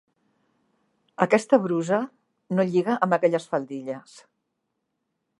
[1.25, 1.99] Aquesta brusa
[2.59, 4.15] no lliga amb aquelles faldilles.